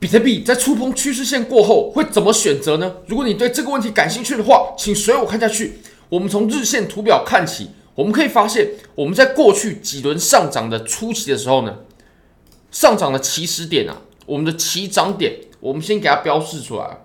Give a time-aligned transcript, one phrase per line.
[0.00, 2.96] 比特币在触碰趋势线过后会怎么选择呢？
[3.06, 5.74] 如果你对这个问题感兴趣的话，请随我看下去。
[6.08, 11.80] 我们从日线图表看起，我们可以发现，我们在过去几轮上涨的初期的时候呢，
[12.70, 17.02] 上涨的起始点啊，我们的起涨点，我们先给它标示出来。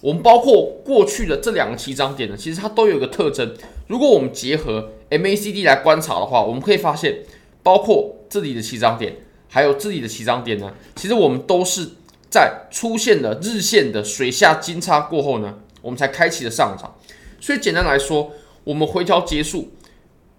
[0.00, 3.54] 我们包括过去的这两个起涨点呢，其实它都有一个特征。
[3.88, 7.18] 如果我们结合 MACD 来观察的话，我们可以发现，
[7.62, 9.16] 包括这里的起涨点，
[9.48, 11.90] 还有这里的起涨点呢，其实我们都是
[12.30, 16.96] 在出现了日线的水下金叉过后呢，我们才开启了上涨。
[17.40, 18.32] 所以简单来说，
[18.64, 19.70] 我们回调结束，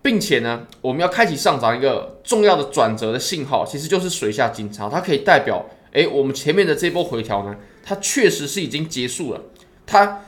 [0.02, 7.56] 并且呢，我们要开启上涨一个重要的转折的信号，其实就是水下金叉，它可以代表，诶，我们前面的这波回调呢。
[7.82, 9.42] 它确实是已经结束了，
[9.88, 10.24] 它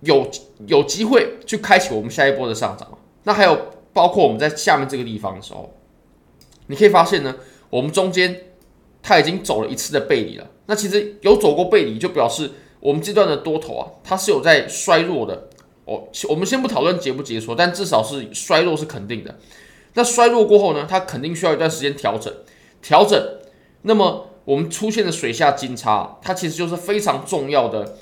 [0.00, 0.30] 有
[0.66, 2.98] 有机会去开启我们下一波的上涨。
[3.22, 5.72] 那还有包括我们在下面这个地方的时候，
[6.66, 7.36] 你可以发现呢，
[7.70, 8.38] 我们中间
[9.04, 10.50] 它已经走了一次的背离了。
[10.66, 12.50] 那其实有走过背离，就表示
[12.80, 15.48] 我们这段的多头啊，它是有在衰弱的。
[15.84, 19.38] 哦，我们先不讨论结不结束，但至少是衰弱是肯定的。
[19.92, 22.32] 那衰弱过后呢，它肯定需要一段时间调整，
[22.82, 23.22] 调整，
[23.82, 24.30] 那么。
[24.46, 27.96] 我们出现的水下金叉，它其实就是非常重要的，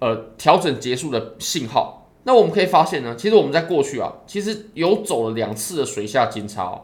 [0.00, 2.10] 呃，调整结束的信号。
[2.24, 6.82] 那我们可以发现呢，其实我们在过去啊，其实有走了两次的水下金叉哦。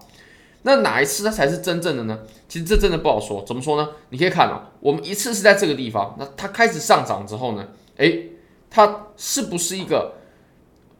[0.66, 2.18] 那哪一次它才是真正的呢？
[2.48, 3.42] 其实这真的不好说。
[3.46, 3.88] 怎么说呢？
[4.10, 8.32] 你可以看啊，我们一次是在这个地方，那它开始上涨之后呢，诶，
[8.68, 10.14] 它是不是一个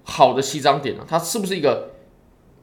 [0.05, 1.05] 好的起涨点呢？
[1.07, 1.91] 它是不是一个？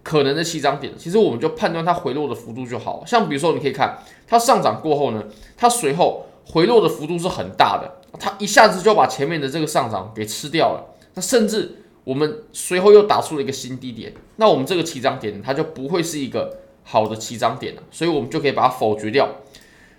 [0.02, 3.06] 可能的起涨点，其实我们就判断它回落的幅度就好。
[3.08, 5.24] 像比如说，你可以看它上涨过后呢，
[5.56, 10.94] 它随后回落的幅度是很大的，它一下子就把前面的这个上涨给吃掉了。
[11.14, 19.30] 那甚至我们随后又打出了一个新低点，那我们这个起涨点它就不会是一个好的起涨点了，所以我们就可以把它否决掉。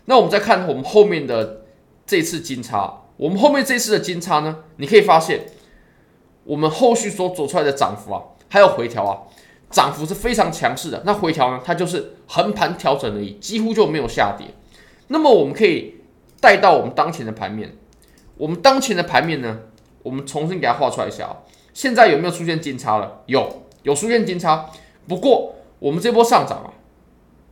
[0.04, 1.62] 那我们再看我们后面的
[2.06, 5.46] 这次金叉，我们后面这次的金叉呢，你可以发现
[6.44, 9.22] 我们后续所走出来的涨幅啊，还有回调啊。
[9.70, 11.60] 涨幅是非常强势的，那回调呢？
[11.64, 14.46] 它就是横盘调整而已，几乎就没有下跌。
[15.08, 15.96] 那么我们可以
[16.40, 17.76] 带到我们当前的盘面，
[18.36, 19.62] 我们当前的盘面呢，
[20.04, 21.38] 我们重新给它画出来一下啊。
[21.72, 23.22] 现在有没有出现金叉了？
[23.26, 24.70] 有，有出现金叉。
[25.08, 26.72] 不过我们这波上涨啊，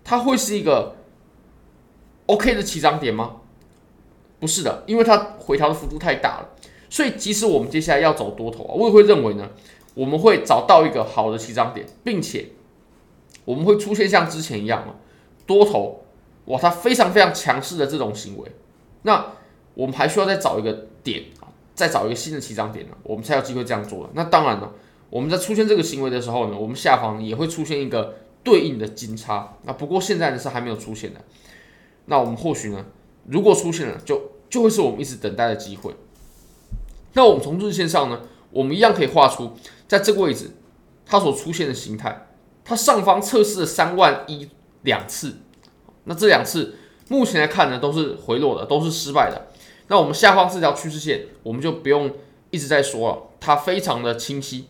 [0.05, 0.97] 它会是一个
[2.27, 3.37] OK 的起涨点吗？
[4.41, 6.49] 不是的，因为它回调的幅度太大了。
[6.91, 9.49] 所以即使我们接下来要走多头啊，我也会认为呢。
[9.94, 12.49] 我们会找到一个好的起涨点，并且
[13.44, 14.94] 我们会出现像之前一样啊，
[15.47, 16.03] 多头
[16.47, 18.50] 哇，它非常非常强势的这种行为。
[19.03, 19.22] 那
[19.75, 20.72] 我们还需要再找一个
[21.05, 24.11] 点啊，再找一个新的起涨点呢，我们才有机会这样做了。
[24.15, 24.72] 那当然了，
[25.12, 29.59] 我们在出现这个行为的时候呢，我们下方也会出现一个对应的金叉。
[29.65, 31.21] 那不过现在呢是还没有出现的。
[32.06, 32.83] 那我们或许呢，
[33.27, 35.95] 如果出现了，就就会是我们一直等待的机会。
[37.12, 39.53] 那我们从日线上呢，我们一样可以画出。
[39.87, 40.53] 在这个位置，
[41.05, 42.29] 它所出现的形态，
[42.65, 44.49] 它上方测试了三万一
[44.81, 45.37] 两次，
[46.05, 46.77] 那这两次
[47.09, 49.49] 目前来看呢，都是回落的，都是失败的。
[49.89, 52.11] 那我们下方这条趋势线，我们就不用
[52.50, 54.69] 一直在说了，它非常的清晰。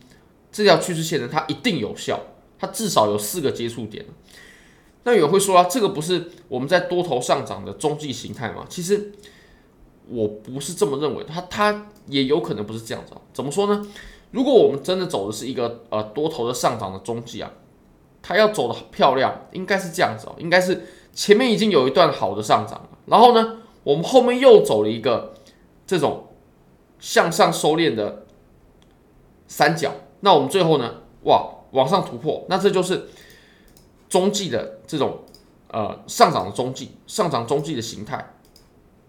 [0.52, 2.20] 这条趋势线呢，它一定有效，
[2.58, 4.04] 它至少有四个接触点。
[5.04, 8.64] 那有人会说啊，这个不是我们在多头上涨的中继形态吗？
[8.68, 9.10] 其实
[10.08, 13.12] 我不是这么认为，它它也有可能不是这样子。
[13.32, 13.84] 怎么说呢？
[14.30, 17.50] 如果我们真的走的是一个呃多头的上涨的中继啊，
[18.22, 25.34] 它要走的漂亮，应该是这样子哦，应该是前面已经有一段好的上涨了，然后呢，我们后面又走了一个
[25.86, 26.28] 这种
[27.00, 28.24] 向上收敛的
[29.48, 29.92] 三角，
[30.24, 33.08] 那我们最后呢，哇，往上突破，那这就是
[34.08, 35.18] 中继的这种
[35.68, 38.34] 呃上涨的中继，上涨中继的形态。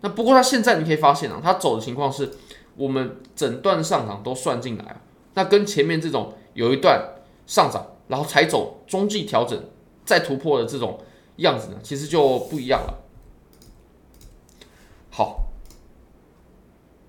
[0.01, 2.31] 那不过它现在你可以发现啊，它走的情况是
[2.75, 5.01] 我们整段上涨都算进来。
[5.35, 7.15] 那跟前面这种有一段
[7.47, 9.63] 上涨，然后才走中继调整，
[10.03, 10.99] 再突破的这种
[11.37, 12.99] 样子呢，其实就不一样了。
[15.09, 15.45] 好，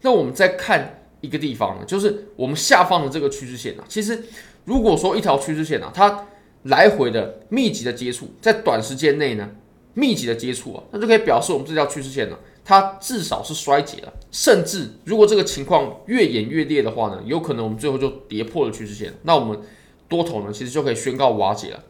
[0.03, 4.23] 那我们再看一个地方呢，就是我们下方的这个趋势线啊，其实
[4.65, 6.27] 如果说一条趋势线啊，它
[6.65, 9.51] 来回的密集的接触，在短时间内呢，
[9.95, 12.37] 密集的接触啊，那就可以表示我们这条趋势线呢。
[12.67, 19.61] 它至少是衰竭了，甚至如果这个情况越演越烈的话呢，有可能我们最后就跌破了趋势线，那我们
[20.09, 21.85] 多头呢其实就可以宣告瓦解了。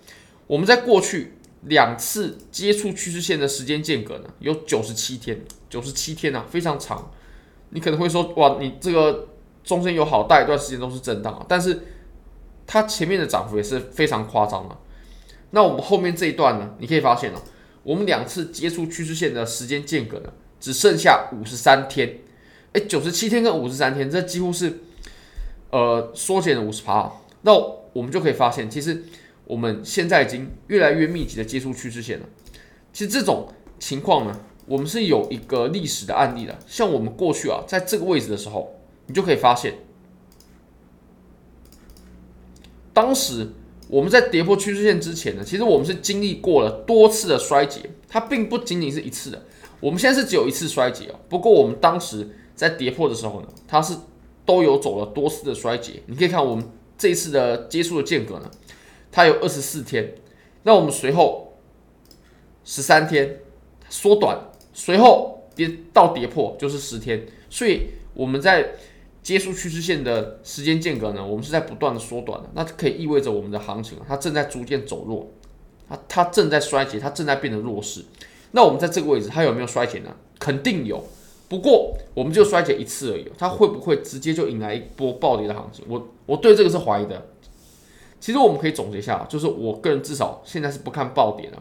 [0.49, 5.41] 我们在过去两次接触趋势线的时间间隔呢，有九十七天，
[5.71, 7.09] 九十七天啊，非常长。
[7.75, 9.29] 你可能会说，哇，你这个
[9.63, 11.79] 中间有好大一段时间都是震荡啊，但是
[12.67, 14.77] 它前面的涨幅也是非常夸张的。
[15.51, 17.37] 那我们后面这一段呢，你可以发现哦，
[17.83, 20.33] 我们两次接触趋势线的时间间隔呢。
[20.61, 22.21] 只剩下五十三天。
[22.73, 24.79] 哎，九十七天跟五十三天，这几乎是
[25.69, 27.13] 呃缩减了五十趴。
[27.43, 27.53] 那
[27.93, 29.05] 我们就可以发现，其实
[29.45, 32.27] 我们现在已经越来越密集的接触趋势线了。
[32.95, 33.47] 其实这种
[33.79, 36.59] 情况呢，我们是有一个历史的案例的。
[36.67, 38.75] 像我们过去啊，在这个位置的时候，
[39.07, 39.75] 你就可以发现，
[42.93, 43.49] 当时
[43.89, 49.43] 我们在跌破趋势线之前呢，其实我们是经历过了多次的衰竭，它并不仅仅是一次的。
[49.81, 53.95] 我们现在是只有一次衰竭啊，不过我们当时在跌破的时候呢，它是
[54.47, 56.03] 都有走了多次的衰竭。
[56.07, 56.65] 你可以看我们
[56.97, 58.51] 这一次的接触的间隔呢，
[59.13, 60.15] 它有二十四天，
[60.63, 61.59] 那我们随后
[62.65, 63.41] 十三天
[63.91, 64.39] 缩短，
[64.75, 68.73] 随后跌到跌破就是十天，所以我们在
[69.23, 75.31] 接触趋势线的时间间隔呢，我们是在不断的缩短的，那可以意味着我们的行情它正在逐渐走弱，
[75.89, 78.05] 它它正在衰竭，它正在变得弱势。
[78.51, 80.15] 那我们在这个位置，它有没有衰竭呢？
[80.39, 81.03] 肯定有。
[81.49, 85.85] 不过，我们就衰竭一次而已，它会不会直接就引来一波暴跌的行情？
[85.89, 87.29] 我我对这个是怀疑的。
[88.19, 91.59] 其实我们可以总结一下，就是我个人至少现在是不看暴跌的。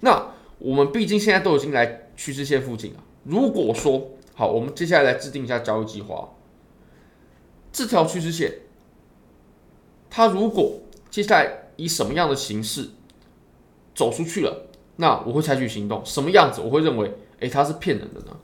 [0.00, 3.02] 那我们毕竟现在都已经来趋势线附近啊。
[3.24, 6.28] 如果说好，我们接下来来制定一下交易计划。
[7.72, 8.52] 这条趋势线，
[10.10, 10.80] 它如果
[11.10, 12.90] 接下来以什么样的形式
[13.94, 16.00] 走出去了，那我会采取行动。
[16.04, 16.60] 什么样子？
[16.60, 18.36] 我会认为，诶，它是骗人的呢？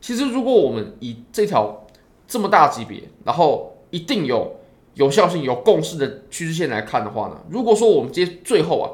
[0.00, 1.86] 其实，如果我们以这条
[2.26, 4.56] 这么大级别，然后一定有
[4.94, 8.90] 有效性、有共识的趋势线来看的话呢，如果说我们接最后啊，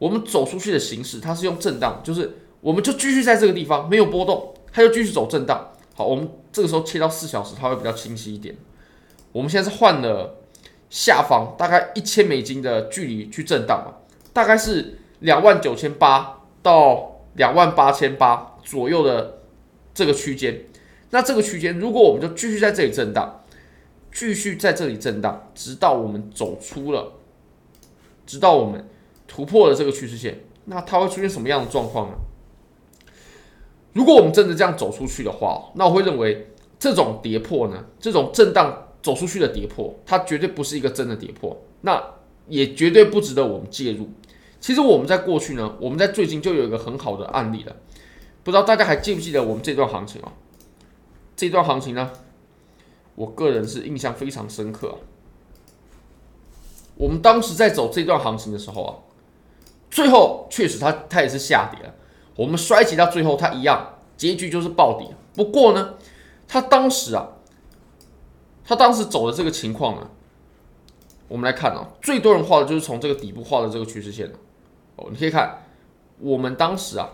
[0.00, 5.72] 我们走出去的形式，它是用震荡，就是我们就继续在这个地方没有波动，它就继续走震荡。
[5.94, 8.56] 好，我们这个时候切到四小时，它会比较清晰一点。
[9.32, 10.38] 我们现在是换了
[10.88, 13.92] 下方大概一千美金的距离去震荡嘛，
[14.32, 19.42] 大概是两万九千八到两万八千八左右的。
[19.94, 20.58] 这个区间，
[21.10, 23.44] 那这个区间，如果我们就继续在这里震荡，
[24.10, 27.12] 继续在这里震荡，直到我们走出了，
[28.24, 28.88] 直到我们
[29.28, 32.14] 突破了这个趋势线，那它会出现什么样的状况呢？
[33.92, 36.48] 如果我们真的这样走出去的话，那我会认为
[36.78, 42.02] 这种跌破呢，这种震荡走出去的跌破，它绝对不是一个真的跌破，那
[42.48, 44.08] 也绝对不值得我们介入。
[44.60, 47.76] 其实我们在过去呢，我们在最近就有一个很好的案例了。
[48.44, 50.32] 不知道大家还记不记得我们这段行情啊？
[51.36, 52.10] 这段行情呢，
[53.14, 54.96] 我个人是印象非常深刻啊。
[56.96, 58.92] 我们当时在走这段行情的时候啊，
[59.90, 61.94] 最后确实它它也是下跌了。
[62.36, 65.08] 我们衰竭到最后，它一样结局就是暴跌。
[65.34, 65.94] 不过呢，
[66.46, 67.28] 它当时啊，
[68.64, 70.10] 它当时走的这个情况呢，
[71.28, 74.30] 我们来看啊，最多人画的就是从这个底部画的这个趋势线
[74.96, 75.64] 哦，你可以看
[76.18, 77.10] 我们当时啊。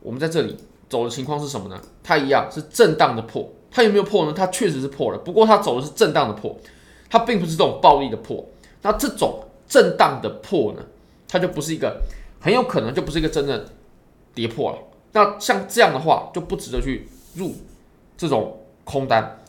[0.00, 0.54] 我们在这里
[0.86, 1.80] 走的情况是什么呢？
[2.02, 4.34] 它一样是震荡的破，它有没有破呢？
[4.36, 6.54] 它确实是破了，不过它走的是震荡的破，
[7.08, 8.46] 它并不是这种暴力的破。
[8.82, 10.84] 那这种震荡的破呢，
[11.26, 12.02] 它就不是一个
[12.38, 13.66] 很有可能就不是一个真的
[14.34, 14.78] 跌破了。
[15.12, 17.54] 那像这样的话，就不值得去入
[18.16, 19.40] 这种空单。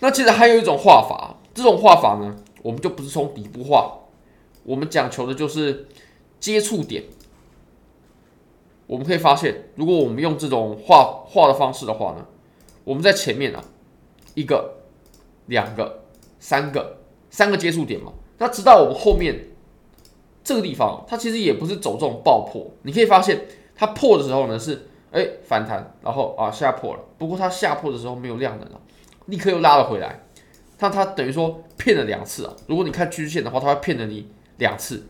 [0.00, 4.00] 那其实还有一种画法，这种画法呢，我们就不是从底部画，
[4.64, 5.88] 我们讲求的就是
[6.38, 7.04] 接触点。
[8.86, 12.26] 我们可以发现，如果我们用这种画画的方式的话呢，
[12.84, 13.64] 我们在前面啊，
[14.34, 14.82] 一个、
[15.46, 16.02] 两个、
[16.38, 16.98] 三个、
[17.30, 19.46] 三个接触点嘛，那直到我们后面
[20.44, 22.70] 这个地方，它其实也不是走这种爆破。
[22.82, 27.00] 你可以发现，它破的时候呢是哎反弹，然后啊下破了。
[27.18, 28.80] 不过它下破的时候没有量能了，
[29.26, 30.24] 立刻又拉了回来。
[30.78, 32.54] 那它等于说骗了两次啊。
[32.66, 35.06] 如果你看趋势线的话，它会骗了你两次。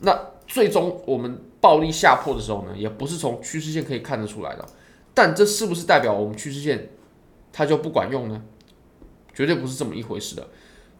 [0.00, 1.42] 那最终我们。
[1.60, 4.64] 暴力下破的时候呢，也不是从趋势线可以看得出来的，
[5.12, 6.88] 但这是不是代表我们趋势线
[7.52, 8.40] 它就不管用呢？
[9.34, 10.46] 绝对不是这么一回事的。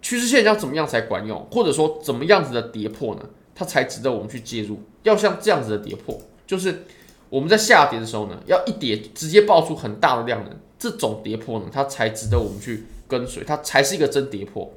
[0.02, 3.22] 趋势线要怎么样才管用，或者说怎么样子的跌破呢，
[3.58, 4.78] 它才值得我们去介入？
[5.02, 6.84] 要像这样子的跌破，就是
[7.28, 14.72] 我们在下跌的时候呢，要一跌直接爆出很大的量能，这种跌破呢，它才值得我们去跟随，它才是一个真跌破。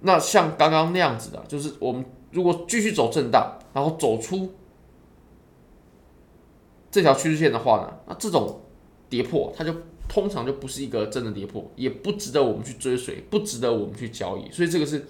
[0.00, 4.54] 那像刚刚那样子的，就是我们如果继续走震荡，然后走出。
[6.90, 8.60] 这条趋势线的话呢，那这种
[9.08, 9.74] 跌破，它就
[10.08, 14.48] 通常就不是一个真的跌破，也不值得我们去追随，不值得我们去交易。
[14.52, 15.04] 所以这个是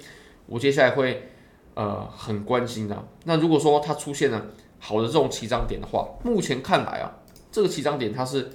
[0.47, 1.29] 我接下来会
[1.75, 3.05] 呃很关心的。
[3.25, 4.41] 那如果说它出现了
[4.79, 7.13] 好的这种起涨点的话，目前看来啊，
[7.51, 8.51] 这个起涨点它是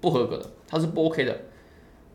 [0.00, 1.40] 不合格的，它是不 OK 的。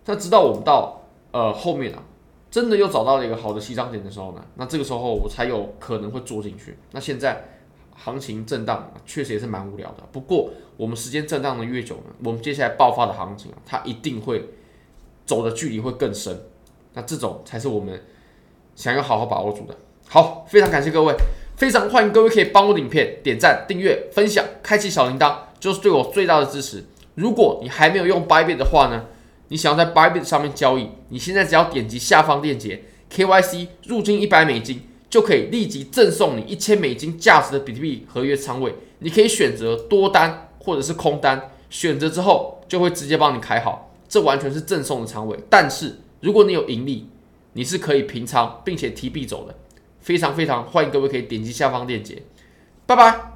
[0.06, 2.04] 那直到我们到呃后面啊，
[2.52, 6.78] 真的又找到了一个好的起涨点的时候呢，那这个时候我才有可能会做进去。
[6.92, 7.44] 那现在
[7.96, 10.04] 行情震荡确实也是蛮无聊的。
[10.12, 14.48] 不过我们时间震荡的越久呢，我们接下来爆发的行情啊，它一定会
[15.26, 16.40] 走的距离会更深。
[16.94, 18.00] 那这种才是我们
[18.76, 19.76] 想要好好把握住的。
[20.08, 21.14] 好，非常感谢各位，
[21.58, 26.86] 非常欢迎各位可以帮我的影片点赞、订阅、分享、开启小铃铛，就是对我最大的支持。
[27.16, 29.06] 如果你还没有用 Bybit 的话呢，
[29.50, 38.74] 你想要在 Bybit 上面交易，你现在只要点击下方链接，KYC 入金一百美金，就可以立即赠送你一千美金价值的比特币合约仓位。
[39.00, 45.38] 你可以选择多单或者是空单，选择之后就会直接帮你开好，这完全是赠送的仓位。
[45.50, 47.10] 但是如果你有盈利，
[47.54, 49.56] 你是可以平仓并且提币走的。
[50.06, 52.22] 非常非常欢迎各位可以点击下方链接，
[52.86, 53.35] 拜拜。